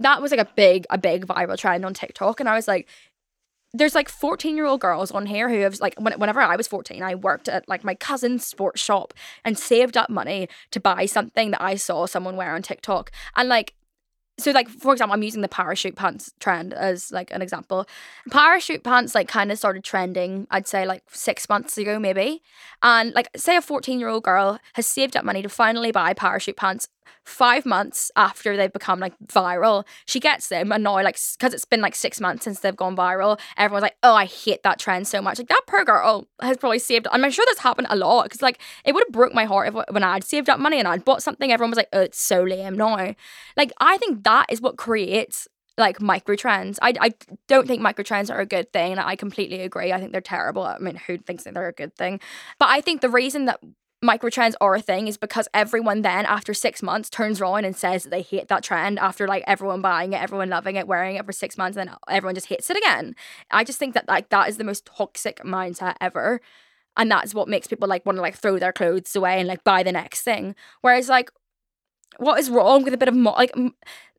[0.00, 2.88] that was like a big a big viral trend on TikTok and I was like
[3.76, 6.68] there's like 14 year old girls on here who have like when, whenever I was
[6.68, 9.12] 14 I worked at like my cousin's sports shop
[9.44, 13.48] and saved up money to buy something that I saw someone wear on TikTok and
[13.48, 13.74] like
[14.38, 17.86] so like for example i'm using the parachute pants trend as like an example.
[18.30, 22.42] Parachute pants like kind of started trending i'd say like six months ago maybe.
[22.82, 26.14] And like say a 14 year old girl has saved up money to finally buy
[26.14, 26.88] parachute pants
[27.24, 30.72] five months after they've become like viral, she gets them.
[30.72, 33.96] And now, like, because it's been like six months since they've gone viral, everyone's like,
[34.02, 35.38] oh, I hate that trend so much.
[35.38, 38.60] Like, that poor girl has probably saved, I'm sure this happened a lot because, like,
[38.84, 41.22] it would have broke my heart if when I'd saved up money and I'd bought
[41.22, 43.14] something, everyone was like, oh, it's so lame now.
[43.56, 46.78] Like, I think that is what creates like micro trends.
[46.82, 47.14] I, I
[47.48, 48.96] don't think micro trends are a good thing.
[48.98, 49.92] I completely agree.
[49.92, 50.62] I think they're terrible.
[50.62, 52.20] I mean, who thinks that they're a good thing?
[52.58, 53.60] But I think the reason that
[54.04, 58.04] microtrends are a thing is because everyone then after six months turns around and says
[58.04, 61.24] that they hate that trend after like everyone buying it, everyone loving it, wearing it
[61.24, 63.16] for six months, and then everyone just hates it again.
[63.50, 66.40] I just think that like that is the most toxic mindset ever.
[66.96, 69.64] And that's what makes people like want to like throw their clothes away and like
[69.64, 70.54] buy the next thing.
[70.82, 71.30] Whereas like
[72.18, 73.52] what is wrong with a bit of mo- like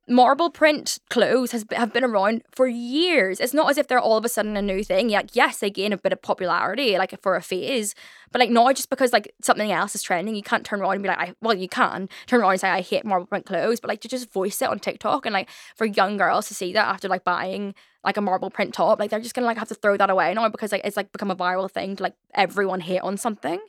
[0.08, 3.40] marble print clothes has have been around for years.
[3.40, 5.10] It's not as if they're all of a sudden a new thing.
[5.10, 7.96] Like yes, they gain a bit of popularity like for a phase,
[8.32, 11.04] but like not just because like something else is trending, you can't turn around and
[11.04, 13.80] be like, I, well, you can turn around and say I hate marble print clothes,
[13.80, 16.72] but like to just voice it on TikTok and like for young girls to see
[16.74, 19.70] that after like buying like a marble print top, like they're just gonna like have
[19.70, 22.14] to throw that away now because like it's like become a viral thing to like
[22.36, 23.60] everyone hate on something.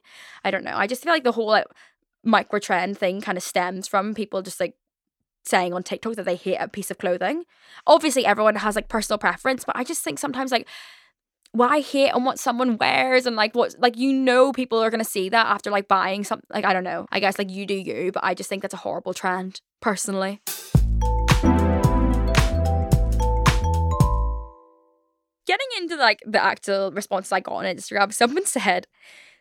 [0.44, 0.76] I don't know.
[0.76, 1.66] I just feel like the whole like
[2.22, 4.74] micro trend thing kind of stems from people just like
[5.46, 7.44] saying on TikTok that they hate a piece of clothing.
[7.86, 10.66] Obviously, everyone has like personal preference, but I just think sometimes like
[11.52, 15.04] why hate on what someone wears and like what like you know people are gonna
[15.04, 17.06] see that after like buying something like I don't know.
[17.10, 20.40] I guess like you do you, but I just think that's a horrible trend personally.
[25.46, 28.88] Getting into like the actual responses I got on Instagram, someone said,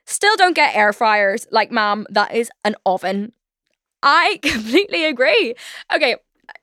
[0.06, 1.48] Still don't get air fryers.
[1.52, 3.32] Like, ma'am, that is an oven.
[4.06, 5.56] I completely agree.
[5.94, 6.16] Okay,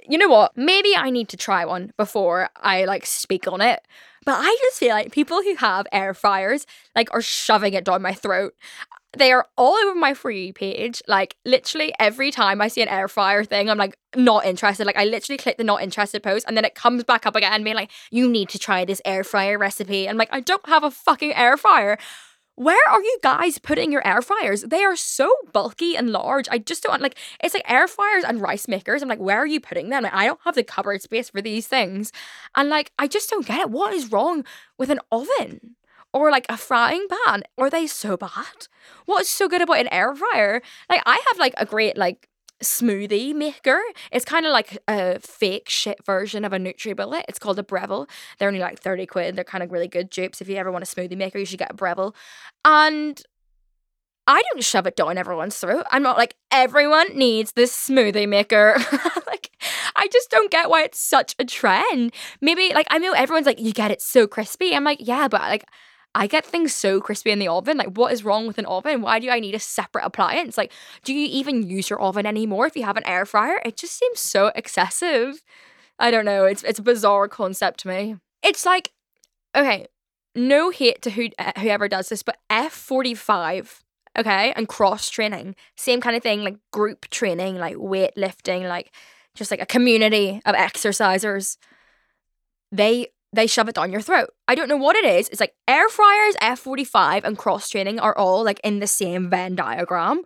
[0.09, 0.57] you know what?
[0.57, 3.81] Maybe I need to try one before I like speak on it.
[4.25, 8.03] But I just feel like people who have air fryers like are shoving it down
[8.03, 8.55] my throat.
[9.19, 11.03] They are all over my free page.
[11.09, 14.87] Like literally every time I see an air fryer thing, I'm like not interested.
[14.87, 17.53] Like I literally click the not interested post and then it comes back up again
[17.53, 20.09] and being like, you need to try this air fryer recipe.
[20.09, 21.99] I'm like, I don't have a fucking air fryer.
[22.55, 24.63] Where are you guys putting your air fryers?
[24.63, 26.49] They are so bulky and large.
[26.51, 29.03] I just don't like it's like air fryers and rice makers.
[29.03, 30.03] I'm like, where are you putting them?
[30.03, 32.13] Like, I don't have the cupboard space for these things.
[32.55, 33.71] And like, I just don't get it.
[33.71, 34.45] What is wrong
[34.79, 35.77] with an oven?
[36.13, 37.43] Or like a frying pan?
[37.57, 38.69] Are they so bad?
[39.07, 40.61] What is so good about an air fryer?
[40.91, 42.29] Like I have like a great like
[42.63, 43.81] smoothie maker.
[44.11, 47.25] It's kind of like a fake shit version of a NutriBullet.
[47.29, 48.09] It's called a Breville.
[48.39, 49.37] They're only like 30 quid.
[49.37, 50.41] They're kind of really good dupes.
[50.41, 52.15] If you ever want a smoothie maker, you should get a Breville.
[52.65, 53.23] And
[54.27, 55.85] I don't shove it down everyone's throat.
[55.91, 58.77] I'm not like, everyone needs this smoothie maker.
[59.27, 59.51] like,
[59.97, 62.13] I just don't get why it's such a trend.
[62.41, 64.75] Maybe, like, I know everyone's like, you get it so crispy.
[64.75, 65.65] I'm like, yeah, but like,
[66.15, 67.79] I get things so crispy in the oven.
[67.79, 69.01] Like, what is wrong with an oven?
[69.01, 70.59] Why do I need a separate appliance?
[70.59, 70.73] Like,
[71.05, 73.61] do you even use your oven anymore if you have an air fryer?
[73.65, 75.43] It just seems so excessive.
[75.99, 76.45] I don't know.
[76.45, 78.17] It's it's a bizarre concept to me.
[78.43, 78.93] It's like,
[79.57, 79.87] okay,
[80.35, 83.81] no hate to who, uh, whoever does this, but F45,
[84.19, 88.93] okay, and cross training, same kind of thing, like group training, like weightlifting, like
[89.35, 91.57] just like a community of exercisers.
[92.71, 94.31] They they shove it down your throat.
[94.47, 95.29] I don't know what it is.
[95.29, 99.55] It's like air fryers, F45, and cross training are all like in the same Venn
[99.55, 100.23] diagram.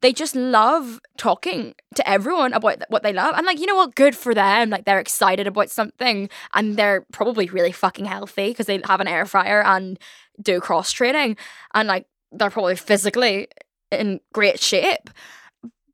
[0.00, 3.34] They just love talking to everyone about what they love.
[3.36, 3.94] And like, you know what?
[3.94, 4.70] Good for them.
[4.70, 9.08] Like, they're excited about something and they're probably really fucking healthy because they have an
[9.08, 9.98] air fryer and
[10.40, 11.36] do cross training.
[11.74, 13.48] And like, they're probably physically
[13.90, 15.10] in great shape.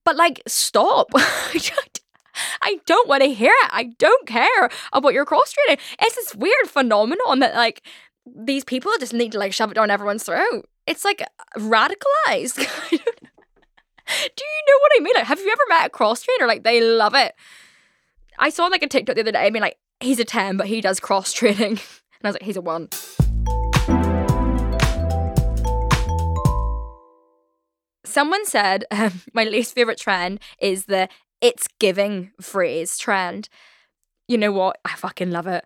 [0.05, 1.11] But like, stop.
[2.62, 3.70] I don't want to hear it.
[3.73, 5.83] I don't care about your cross training.
[6.01, 7.83] It's this weird phenomenon that like
[8.27, 10.68] these people just need to like shove it down everyone's throat.
[10.87, 11.23] It's like
[11.57, 12.57] radicalized.
[14.07, 15.14] Do you know what I mean?
[15.14, 16.47] Like, have you ever met a cross trainer?
[16.47, 17.35] Like, they love it.
[18.38, 19.47] I saw like a TikTok the other day.
[19.47, 21.81] I mean, like, he's a 10, but he does cross training.
[22.20, 22.88] And I was like, he's a 1.
[28.07, 31.09] Someone said um, my least favorite trend is the
[31.44, 33.50] it's giving phrase trend.
[34.28, 34.78] You know what?
[34.83, 35.62] I fucking love it.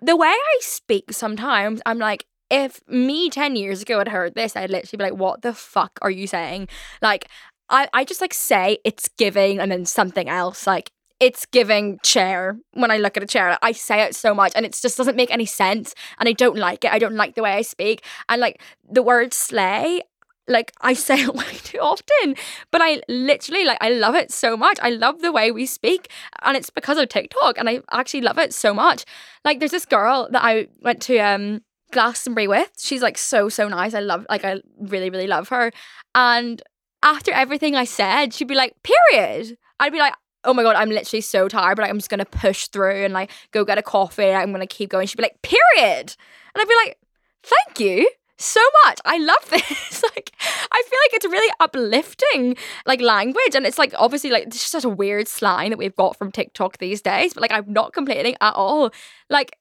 [0.00, 4.56] The way I speak sometimes, I'm like, if me 10 years ago had heard this,
[4.56, 6.66] I'd literally be like, what the fuck are you saying?
[7.00, 7.28] Like,
[7.68, 10.66] I, I just like say it's giving and then something else.
[10.66, 13.58] Like, it's giving chair when I look at a chair.
[13.62, 15.94] I say it so much and it just doesn't make any sense.
[16.18, 16.92] And I don't like it.
[16.92, 18.02] I don't like the way I speak.
[18.28, 20.02] And like the word slay,
[20.50, 22.34] like I say it way too often,
[22.70, 24.78] but I literally like I love it so much.
[24.82, 26.10] I love the way we speak,
[26.42, 29.04] and it's because of TikTok, and I actually love it so much.
[29.44, 32.70] Like there's this girl that I went to um Glastonbury with.
[32.78, 33.94] She's like so so nice.
[33.94, 35.72] I love like I really really love her.
[36.14, 36.62] And
[37.02, 40.90] after everything I said, she'd be like, "Period." I'd be like, "Oh my god, I'm
[40.90, 43.82] literally so tired, but like, I'm just gonna push through and like go get a
[43.82, 44.30] coffee.
[44.30, 46.14] I'm gonna keep going." She'd be like, "Period,"
[46.54, 46.98] and I'd be like,
[47.42, 49.00] "Thank you." So much.
[49.04, 50.02] I love this.
[50.02, 54.58] like, I feel like it's really uplifting, like language, and it's like obviously like it's
[54.58, 57.34] just such a weird slang that we've got from TikTok these days.
[57.34, 58.90] But like, I'm not complaining at all.
[59.28, 59.56] Like,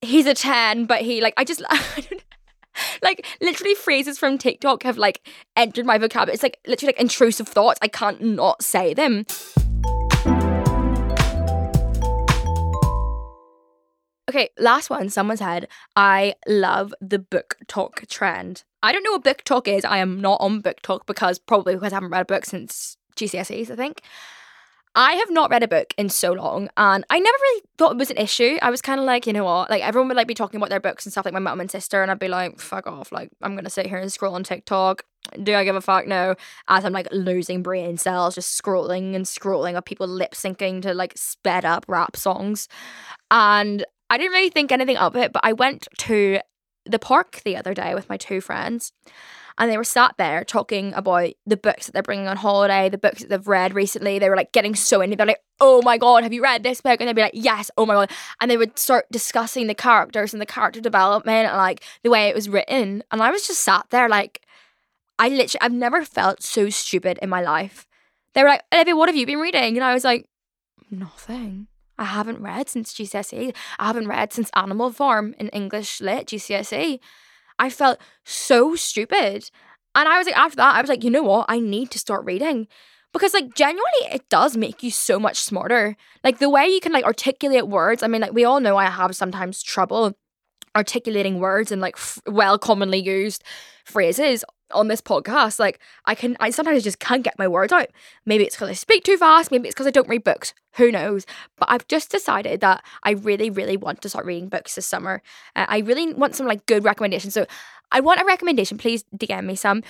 [0.00, 1.62] he's a 10, but he like I just
[3.02, 6.34] like literally phrases from TikTok have like entered my vocabulary.
[6.34, 7.78] It's like literally like intrusive thoughts.
[7.82, 9.26] I can't not say them.
[14.28, 15.10] Okay, last one.
[15.10, 18.64] Someone said, I love the book talk trend.
[18.82, 19.84] I don't know what BookTok is.
[19.84, 23.70] I am not on BookTok because probably because I haven't read a book since GCSEs,
[23.70, 24.00] I think.
[24.96, 27.98] I have not read a book in so long, and I never really thought it
[27.98, 28.58] was an issue.
[28.62, 30.70] I was kind of like, you know what, like everyone would like be talking about
[30.70, 33.10] their books and stuff, like my mum and sister, and I'd be like, fuck off,
[33.10, 35.02] like I'm gonna sit here and scroll on TikTok.
[35.42, 36.06] Do I give a fuck?
[36.06, 36.36] No.
[36.68, 40.94] As I'm like losing brain cells, just scrolling and scrolling of people lip syncing to
[40.94, 42.68] like sped up rap songs,
[43.32, 45.32] and I didn't really think anything of it.
[45.32, 46.40] But I went to
[46.86, 48.92] the park the other day with my two friends
[49.56, 52.98] and they were sat there talking about the books that they're bringing on holiday, the
[52.98, 54.18] books that they've read recently.
[54.18, 55.16] They were like getting so into.
[55.16, 57.70] They're like, "Oh my god, have you read this book?" And they'd be like, "Yes,
[57.76, 61.56] oh my god," and they would start discussing the characters and the character development and
[61.56, 63.04] like the way it was written.
[63.12, 64.44] And I was just sat there like,
[65.18, 67.86] I literally, I've never felt so stupid in my life.
[68.34, 69.76] They were like, Olivia, what have you been reading?
[69.76, 70.26] And I was like,
[70.90, 71.68] nothing.
[71.98, 73.54] I haven't read since GCSE.
[73.78, 76.98] I haven't read since Animal Farm in English Lit GCSE.
[77.58, 79.50] I felt so stupid.
[79.94, 81.46] And I was like, after that, I was like, you know what?
[81.48, 82.66] I need to start reading.
[83.12, 85.96] Because, like, genuinely, it does make you so much smarter.
[86.24, 88.02] Like, the way you can, like, articulate words.
[88.02, 90.18] I mean, like, we all know I have sometimes trouble
[90.74, 93.44] articulating words and, like, f- well commonly used
[93.84, 95.58] phrases on this podcast.
[95.58, 97.88] Like, I can, I sometimes just can't get my words out.
[98.26, 99.50] Maybe it's because I speak too fast.
[99.50, 100.54] Maybe it's because I don't read books.
[100.74, 101.26] Who knows?
[101.56, 105.22] But I've just decided that I really, really want to start reading books this summer.
[105.54, 107.34] Uh, I really want some like good recommendations.
[107.34, 107.46] So
[107.92, 108.76] I want a recommendation.
[108.76, 109.82] Please DM me some.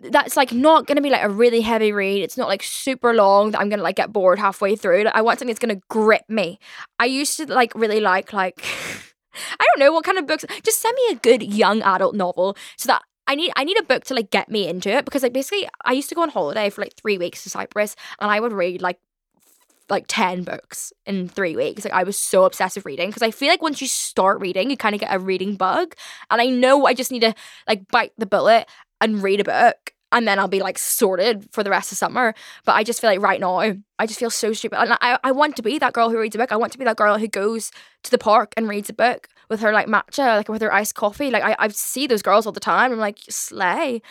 [0.00, 2.22] That's like not gonna be like a really heavy read.
[2.22, 5.06] It's not like super long that I'm gonna like get bored halfway through.
[5.06, 6.58] I want something that's gonna grip me.
[6.98, 8.58] I used to like really like like
[9.60, 10.44] I don't know what kind of books.
[10.62, 13.82] Just send me a good young adult novel so that I need I need a
[13.82, 16.28] book to like get me into it because like basically I used to go on
[16.28, 18.98] holiday for like three weeks to Cyprus and I would read like
[19.88, 21.84] like 10 books in three weeks.
[21.84, 24.70] Like I was so obsessed with reading because I feel like once you start reading,
[24.70, 25.94] you kind of get a reading bug.
[26.30, 27.34] And I know I just need to
[27.68, 28.66] like bite the bullet
[29.00, 32.34] and read a book and then I'll be like sorted for the rest of summer.
[32.64, 34.78] But I just feel like right now, I just feel so stupid.
[34.78, 36.52] And I, I want to be that girl who reads a book.
[36.52, 37.70] I want to be that girl who goes
[38.04, 40.94] to the park and reads a book with her like matcha, like with her iced
[40.94, 41.30] coffee.
[41.30, 42.92] Like I, I see those girls all the time.
[42.92, 44.02] I'm like, slay.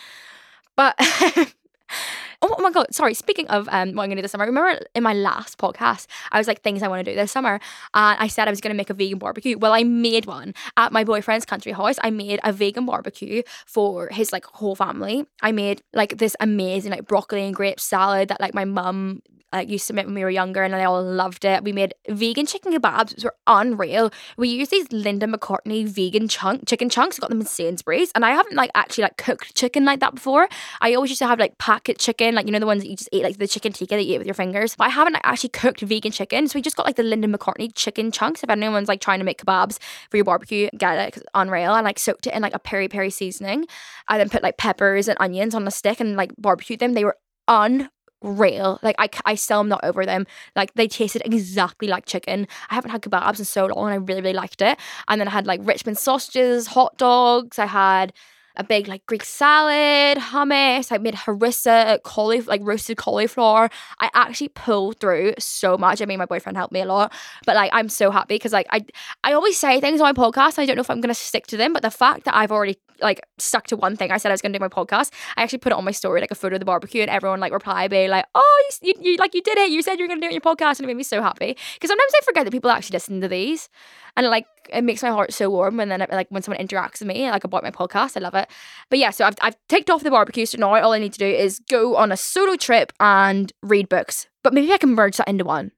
[0.76, 0.98] But
[2.42, 3.14] Oh, oh my god, sorry.
[3.14, 6.38] Speaking of um, what I'm gonna do this summer, remember in my last podcast, I
[6.38, 7.54] was like things I want to do this summer,
[7.94, 9.58] and I said I was gonna make a vegan barbecue.
[9.58, 11.96] Well, I made one at my boyfriend's country house.
[12.02, 15.26] I made a vegan barbecue for his like whole family.
[15.42, 19.22] I made like this amazing like broccoli and grape salad that like my mum
[19.52, 21.64] like used to make when we were younger and they all loved it.
[21.64, 24.10] We made vegan chicken kebabs, which were unreal.
[24.36, 28.10] We used these Linda McCartney vegan chunk chicken chunks, I got them in Sainsbury's.
[28.14, 30.48] And I haven't like actually like cooked chicken like that before.
[30.80, 32.96] I always used to have like packet chicken, like you know the ones that you
[32.96, 34.74] just eat, like the chicken tikka that you eat with your fingers.
[34.76, 36.48] But I haven't actually cooked vegan chicken.
[36.48, 38.42] So we just got like the Linda McCartney chicken chunks.
[38.42, 39.78] If anyone's like trying to make kebabs
[40.10, 41.74] for your barbecue, get it, it's unreal.
[41.74, 43.66] And like soaked it in like a peri peri seasoning.
[44.08, 46.94] I then put like peppers and onions on a stick and like barbecued them.
[46.94, 47.16] They were
[47.48, 47.90] un
[48.22, 48.78] real.
[48.82, 50.26] Like I, I still am not over them.
[50.54, 52.46] Like they tasted exactly like chicken.
[52.70, 54.78] I haven't had kebabs in so long and I really, really liked it.
[55.08, 57.58] And then I had like Richmond sausages, hot dogs.
[57.58, 58.12] I had
[58.56, 60.92] a big like Greek salad, hummus.
[60.92, 63.70] I made harissa, cauliflower, like roasted cauliflower.
[64.00, 66.00] I actually pulled through so much.
[66.02, 67.12] I mean, my boyfriend helped me a lot,
[67.44, 68.84] but like I'm so happy because like I
[69.24, 70.58] I always say things on my podcast.
[70.58, 72.78] I don't know if I'm gonna stick to them, but the fact that I've already
[73.00, 74.10] like stuck to one thing.
[74.10, 75.12] I said I was going to do my podcast.
[75.36, 77.40] I actually put it on my story, like a photo of the barbecue, and everyone
[77.40, 79.70] like replied, be like, "Oh, you, you, you like you did it.
[79.70, 81.02] You said you were going to do it on your podcast," and it made me
[81.02, 83.68] so happy because sometimes I forget that people actually listen to these,
[84.16, 85.80] and like it makes my heart so warm.
[85.80, 88.48] And then like when someone interacts with me, like about my podcast, I love it.
[88.90, 90.46] But yeah, so I've I've ticked off the barbecue.
[90.46, 93.88] So now all I need to do is go on a solo trip and read
[93.88, 94.26] books.
[94.42, 95.72] But maybe I can merge that into one.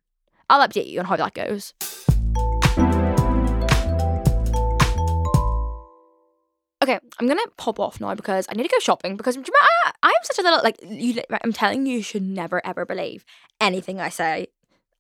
[0.51, 1.75] I'll update you on how that goes.
[6.89, 9.19] Okay, I'm gonna pop off now because I need to go shopping.
[9.19, 11.21] Because remember, I, I'm such a little like you.
[11.45, 13.27] I'm telling you, you should never ever believe
[13.61, 14.47] anything I say.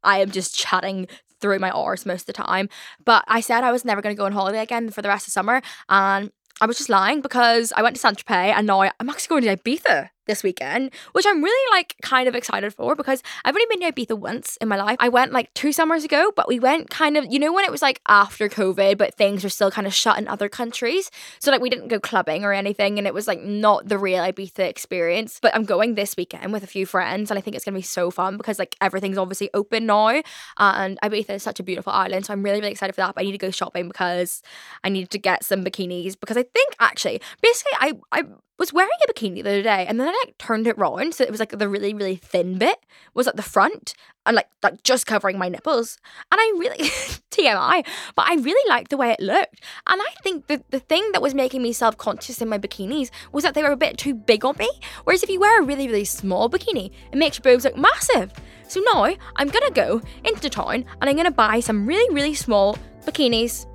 [0.05, 1.09] I am just chatting
[1.41, 2.69] through my hours most of the time.
[3.05, 5.33] But I said I was never gonna go on holiday again for the rest of
[5.33, 9.09] summer, and I was just lying because I went to Saint Tropez and now I'm
[9.09, 13.21] actually going to Ibiza this weekend, which I'm really like kind of excited for because
[13.45, 14.97] I've only been to Ibiza once in my life.
[15.01, 17.73] I went like two summers ago, but we went kind of, you know, when it
[17.73, 21.11] was like after COVID, but things were still kind of shut in other countries.
[21.41, 24.23] So like we didn't go clubbing or anything, and it was like not the real
[24.23, 25.41] Ibiza experience.
[25.43, 27.83] But I'm going this weekend with a few friends, and I think it's gonna be
[27.83, 30.23] so fun because like everything's obviously open now,
[30.59, 32.27] and Ibiza is such a beautiful island.
[32.27, 33.15] So I'm really really excited for that.
[33.15, 34.43] But I need to go shopping because
[34.85, 38.25] I need to get some bikinis because I think actually basically I I
[38.59, 41.25] was wearing a bikini the other day and then I like turned it round so
[41.25, 42.79] it was like the really really thin bit
[43.15, 43.95] was at the front
[44.29, 45.99] and like like just covering my nipples.
[46.31, 46.77] And I really
[47.31, 49.61] TMI but I really liked the way it looked.
[49.87, 53.43] And I think the the thing that was making me self-conscious in my bikinis was
[53.45, 54.69] that they were a bit too big on me.
[55.05, 58.33] Whereas if you wear a really really small bikini it makes your boobs look massive.
[58.69, 62.77] So now I'm gonna go into town and I'm gonna buy some really really small
[63.07, 63.67] bikinis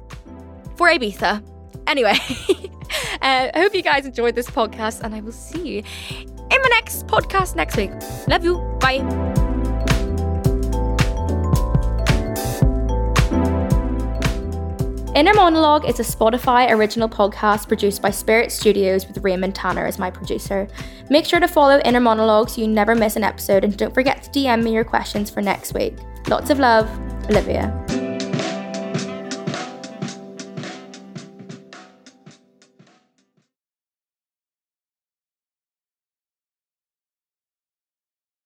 [0.78, 1.44] for Ibiza.
[1.88, 2.18] Anyway
[3.24, 5.84] Uh, I hope you guys enjoyed this podcast, and I will see you
[6.18, 7.92] in my next podcast next week.
[8.28, 8.58] Love you.
[8.82, 9.00] Bye.
[15.16, 20.00] Inner Monologue is a Spotify original podcast produced by Spirit Studios with Raymond Tannor as
[20.00, 20.68] my producer.
[21.10, 24.24] Make sure to follow Inner Monologue so you never miss an episode and don't forget
[24.24, 25.96] to DM me your questions for next week.
[26.28, 26.90] Lots of love,
[27.30, 28.03] Olivia.